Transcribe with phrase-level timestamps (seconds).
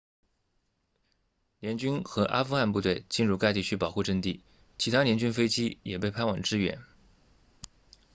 [1.59, 4.41] 联军和阿富汗部队进入该地区保护阵地
[4.79, 6.81] 其他联军飞机也被派往支援